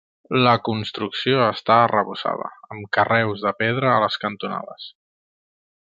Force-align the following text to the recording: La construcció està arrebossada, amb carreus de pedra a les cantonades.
La 0.45 0.53
construcció 0.67 1.43
està 1.47 1.75
arrebossada, 1.89 2.49
amb 2.77 2.89
carreus 2.99 3.47
de 3.47 3.53
pedra 3.63 3.93
a 3.99 4.03
les 4.05 4.21
cantonades. 4.25 4.93